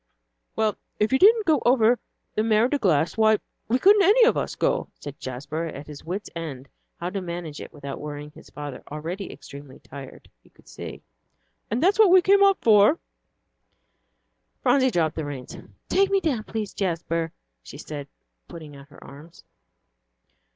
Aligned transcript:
"Well, 0.55 0.77
if 0.97 1.13
you 1.13 1.19
didn't 1.19 1.45
go 1.45 1.61
over 1.63 1.99
the 2.33 2.41
Mer 2.41 2.67
de 2.67 2.79
Glace, 2.79 3.17
why, 3.19 3.37
we 3.67 3.77
couldn't 3.77 4.01
any 4.01 4.23
of 4.25 4.35
us 4.35 4.55
go," 4.55 4.89
said 4.99 5.19
Jasper, 5.19 5.65
at 5.65 5.85
his 5.85 6.03
wits' 6.03 6.31
end 6.35 6.67
how 6.99 7.11
to 7.11 7.21
manage 7.21 7.61
it 7.61 7.71
without 7.71 7.99
worrying 8.01 8.31
his 8.31 8.49
father, 8.49 8.81
already 8.91 9.31
extremely 9.31 9.77
tired, 9.77 10.27
he 10.41 10.49
could 10.49 10.67
see, 10.67 11.03
"and 11.69 11.83
that's 11.83 11.99
what 11.99 12.09
we've 12.09 12.23
come 12.23 12.41
up 12.41 12.57
for" 12.63 12.97
Phronsie 14.63 14.89
dropped 14.89 15.13
the 15.15 15.23
reins. 15.23 15.55
"Take 15.87 16.09
me 16.09 16.19
down, 16.19 16.45
please, 16.45 16.73
Jasper," 16.73 17.31
she 17.61 17.77
said, 17.77 18.07
putting 18.47 18.75
out 18.75 18.89
her 18.89 19.03
arms. 19.03 19.43